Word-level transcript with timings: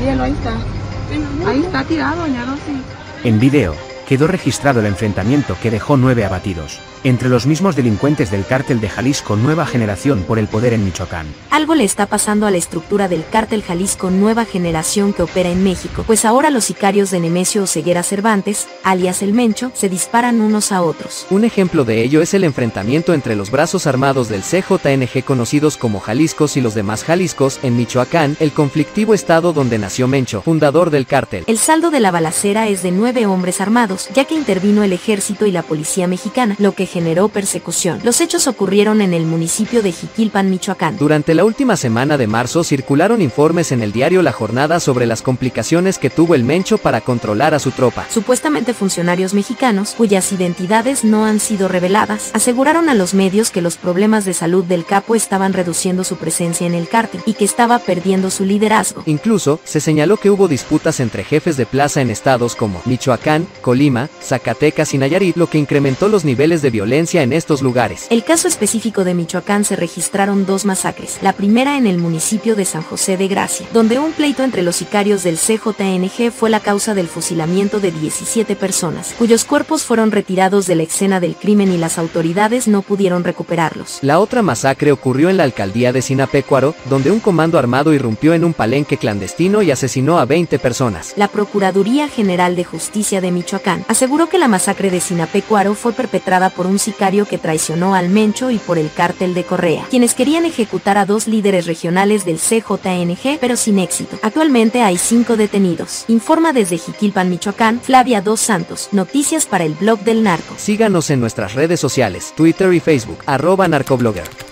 Míralo, 0.00 0.24
ahí 0.24 0.32
está. 0.32 0.56
Ahí 1.48 1.60
está 1.60 1.84
tirado, 1.84 2.22
doña 2.22 2.44
Rosy. 2.44 2.82
En 3.24 3.40
video, 3.40 3.74
quedó 4.08 4.26
registrado 4.26 4.80
el 4.80 4.86
enfrentamiento 4.86 5.54
que 5.62 5.70
dejó 5.70 5.98
nueve 5.98 6.24
abatidos 6.24 6.80
entre 7.04 7.28
los 7.28 7.46
mismos 7.46 7.76
delincuentes 7.76 8.30
del 8.30 8.44
cártel 8.44 8.80
de 8.80 8.88
Jalisco 8.88 9.36
Nueva 9.36 9.66
Generación 9.66 10.22
por 10.22 10.38
el 10.38 10.48
poder 10.48 10.72
en 10.72 10.84
Michoacán. 10.84 11.26
Algo 11.50 11.74
le 11.74 11.84
está 11.84 12.06
pasando 12.06 12.46
a 12.46 12.50
la 12.50 12.56
estructura 12.56 13.08
del 13.08 13.24
cártel 13.30 13.62
Jalisco 13.62 14.10
Nueva 14.10 14.44
Generación 14.44 15.12
que 15.12 15.22
opera 15.22 15.48
en 15.48 15.62
México, 15.64 16.04
pues 16.06 16.24
ahora 16.24 16.50
los 16.50 16.64
sicarios 16.64 17.10
de 17.10 17.20
Nemesio 17.20 17.64
Oseguera 17.64 18.02
Cervantes, 18.02 18.68
alias 18.84 19.22
El 19.22 19.32
Mencho, 19.32 19.70
se 19.74 19.88
disparan 19.88 20.40
unos 20.40 20.72
a 20.72 20.82
otros. 20.82 21.26
Un 21.30 21.44
ejemplo 21.44 21.84
de 21.84 22.02
ello 22.02 22.22
es 22.22 22.34
el 22.34 22.44
enfrentamiento 22.44 23.14
entre 23.14 23.36
los 23.36 23.50
brazos 23.50 23.86
armados 23.86 24.28
del 24.28 24.42
CJNG 24.42 25.24
conocidos 25.24 25.76
como 25.76 26.00
Jaliscos 26.00 26.56
y 26.56 26.60
los 26.60 26.74
demás 26.74 27.04
Jaliscos 27.04 27.60
en 27.62 27.76
Michoacán, 27.76 28.36
el 28.40 28.52
conflictivo 28.52 29.14
estado 29.14 29.52
donde 29.52 29.78
nació 29.78 30.08
Mencho, 30.08 30.42
fundador 30.42 30.90
del 30.90 31.06
cártel. 31.06 31.44
El 31.46 31.58
saldo 31.58 31.90
de 31.90 32.00
la 32.00 32.10
balacera 32.10 32.68
es 32.68 32.82
de 32.82 32.90
nueve 32.90 33.26
hombres 33.26 33.60
armados, 33.60 33.97
ya 34.14 34.24
que 34.24 34.34
intervino 34.34 34.82
el 34.82 34.92
ejército 34.92 35.46
y 35.46 35.52
la 35.52 35.62
policía 35.62 36.06
mexicana, 36.06 36.56
lo 36.58 36.72
que 36.72 36.86
generó 36.86 37.28
persecución. 37.28 38.00
Los 38.04 38.20
hechos 38.20 38.46
ocurrieron 38.46 39.00
en 39.00 39.14
el 39.14 39.24
municipio 39.24 39.82
de 39.82 39.92
Jiquilpan, 39.92 40.50
Michoacán. 40.50 40.96
Durante 40.98 41.34
la 41.34 41.44
última 41.44 41.76
semana 41.76 42.16
de 42.16 42.26
marzo 42.26 42.64
circularon 42.64 43.22
informes 43.22 43.72
en 43.72 43.82
el 43.82 43.92
diario 43.92 44.22
La 44.22 44.32
Jornada 44.32 44.80
sobre 44.80 45.06
las 45.06 45.22
complicaciones 45.22 45.98
que 45.98 46.10
tuvo 46.10 46.34
el 46.34 46.44
Mencho 46.44 46.78
para 46.78 47.00
controlar 47.00 47.54
a 47.54 47.58
su 47.58 47.70
tropa. 47.70 48.06
Supuestamente 48.10 48.74
funcionarios 48.74 49.34
mexicanos, 49.34 49.94
cuyas 49.96 50.32
identidades 50.32 51.04
no 51.04 51.24
han 51.24 51.40
sido 51.40 51.68
reveladas, 51.68 52.30
aseguraron 52.34 52.88
a 52.88 52.94
los 52.94 53.14
medios 53.14 53.50
que 53.50 53.62
los 53.62 53.76
problemas 53.76 54.24
de 54.24 54.34
salud 54.34 54.64
del 54.64 54.84
capo 54.84 55.14
estaban 55.14 55.52
reduciendo 55.52 56.04
su 56.04 56.16
presencia 56.16 56.66
en 56.66 56.74
el 56.74 56.88
cártel 56.88 57.22
y 57.26 57.34
que 57.34 57.44
estaba 57.44 57.78
perdiendo 57.78 58.30
su 58.30 58.44
liderazgo. 58.44 59.02
Incluso, 59.06 59.60
se 59.64 59.80
señaló 59.80 60.16
que 60.16 60.30
hubo 60.30 60.48
disputas 60.48 61.00
entre 61.00 61.24
jefes 61.24 61.56
de 61.56 61.66
plaza 61.66 62.00
en 62.00 62.10
estados 62.10 62.54
como 62.54 62.80
Michoacán, 62.84 63.46
Colima, 63.60 63.87
Zacatecas 64.22 64.94
y 64.94 64.98
Nayarit, 64.98 65.36
lo 65.36 65.48
que 65.48 65.58
incrementó 65.58 66.08
los 66.08 66.24
niveles 66.24 66.62
de 66.62 66.70
violencia 66.70 67.22
en 67.22 67.32
estos 67.32 67.62
lugares. 67.62 68.06
El 68.10 68.24
caso 68.24 68.48
específico 68.48 69.04
de 69.04 69.14
Michoacán 69.14 69.64
se 69.64 69.76
registraron 69.76 70.46
dos 70.46 70.64
masacres, 70.64 71.18
la 71.22 71.32
primera 71.32 71.76
en 71.76 71.86
el 71.86 71.98
municipio 71.98 72.56
de 72.56 72.64
San 72.64 72.82
José 72.82 73.16
de 73.16 73.28
Gracia, 73.28 73.66
donde 73.72 73.98
un 73.98 74.12
pleito 74.12 74.42
entre 74.42 74.62
los 74.62 74.76
sicarios 74.76 75.22
del 75.22 75.38
CJNG 75.38 76.30
fue 76.30 76.50
la 76.50 76.60
causa 76.60 76.94
del 76.94 77.08
fusilamiento 77.08 77.80
de 77.80 77.90
17 77.90 78.56
personas, 78.56 79.14
cuyos 79.18 79.44
cuerpos 79.44 79.82
fueron 79.84 80.10
retirados 80.10 80.66
de 80.66 80.74
la 80.74 80.82
escena 80.82 81.20
del 81.20 81.36
crimen 81.36 81.72
y 81.72 81.78
las 81.78 81.98
autoridades 81.98 82.68
no 82.68 82.82
pudieron 82.82 83.24
recuperarlos. 83.24 83.98
La 84.02 84.20
otra 84.20 84.42
masacre 84.42 84.92
ocurrió 84.92 85.30
en 85.30 85.36
la 85.36 85.44
alcaldía 85.44 85.92
de 85.92 86.02
Sinapecuaro, 86.02 86.74
donde 86.88 87.10
un 87.10 87.20
comando 87.20 87.58
armado 87.58 87.92
irrumpió 87.94 88.34
en 88.34 88.44
un 88.44 88.54
palenque 88.54 88.96
clandestino 88.96 89.62
y 89.62 89.70
asesinó 89.70 90.18
a 90.18 90.24
20 90.24 90.58
personas. 90.58 91.14
La 91.16 91.28
Procuraduría 91.28 92.08
General 92.08 92.56
de 92.56 92.64
Justicia 92.64 93.20
de 93.20 93.30
Aseguró 93.88 94.28
que 94.28 94.38
la 94.38 94.48
masacre 94.48 94.90
de 94.90 95.00
Sinapecuaro 95.00 95.74
fue 95.74 95.92
perpetrada 95.92 96.50
por 96.50 96.66
un 96.66 96.78
sicario 96.78 97.26
que 97.26 97.38
traicionó 97.38 97.94
al 97.94 98.08
Mencho 98.08 98.50
y 98.50 98.58
por 98.58 98.78
el 98.78 98.90
cártel 98.92 99.34
de 99.34 99.44
Correa, 99.44 99.86
quienes 99.90 100.14
querían 100.14 100.44
ejecutar 100.44 100.98
a 100.98 101.06
dos 101.06 101.28
líderes 101.28 101.66
regionales 101.66 102.24
del 102.24 102.38
CJNG, 102.38 103.38
pero 103.40 103.56
sin 103.56 103.78
éxito. 103.78 104.18
Actualmente 104.22 104.82
hay 104.82 104.98
cinco 104.98 105.36
detenidos. 105.36 106.04
Informa 106.08 106.52
desde 106.52 106.78
Jiquilpan, 106.78 107.28
Michoacán, 107.28 107.80
Flavia 107.80 108.20
Dos 108.20 108.40
Santos. 108.40 108.88
Noticias 108.92 109.46
para 109.46 109.64
el 109.64 109.74
blog 109.74 110.00
del 110.00 110.22
narco. 110.22 110.54
Síganos 110.56 111.10
en 111.10 111.20
nuestras 111.20 111.54
redes 111.54 111.80
sociales, 111.80 112.32
Twitter 112.36 112.72
y 112.72 112.80
Facebook, 112.80 113.18
arroba 113.26 113.68
narcoblogger. 113.68 114.47